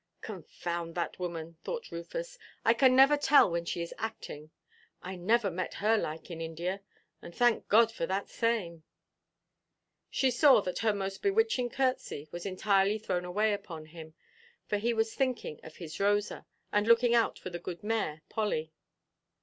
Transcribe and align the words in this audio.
"Confound 0.21 0.95
that 0.95 1.19
woman," 1.19 1.57
thought 1.63 1.91
Rufus, 1.91 2.39
"I 2.65 2.73
can 2.73 2.95
never 2.95 3.15
tell 3.17 3.51
when 3.51 3.65
she 3.65 3.83
is 3.83 3.93
acting. 3.99 4.49
I 5.03 5.15
never 5.15 5.51
met 5.51 5.75
her 5.75 5.95
like 5.95 6.31
in 6.31 6.41
India. 6.41 6.81
And 7.21 7.35
thank 7.35 7.67
God 7.67 7.91
for 7.91 8.07
that 8.07 8.27
same." 8.27 8.81
She 10.09 10.31
saw 10.31 10.59
that 10.61 10.79
her 10.79 10.91
most 10.91 11.21
bewitching 11.21 11.69
curtsey 11.69 12.27
was 12.31 12.47
entirely 12.47 12.97
thrown 12.97 13.25
away 13.25 13.53
upon 13.53 13.85
him; 13.85 14.15
for 14.65 14.77
he 14.79 14.91
was 14.91 15.13
thinking 15.13 15.59
of 15.61 15.75
his 15.75 15.99
Rosa, 15.99 16.47
and 16.71 16.87
looking 16.87 17.13
out 17.13 17.37
for 17.37 17.51
the 17.51 17.59
good 17.59 17.83
mare, 17.83 18.23
Polly. 18.27 18.73